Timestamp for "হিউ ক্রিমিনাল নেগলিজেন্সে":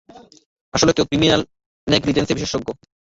0.95-2.33